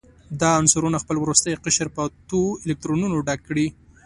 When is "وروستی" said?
1.23-1.59